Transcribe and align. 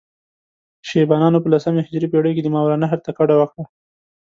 شیبانیانو 0.87 1.41
په 1.43 1.47
لسمې 1.53 1.81
هجري 1.83 2.07
پېړۍ 2.11 2.31
کې 2.35 2.53
ماورالنهر 2.55 2.99
ته 3.05 3.11
کډه 3.17 3.35
وکړه. 3.37 3.63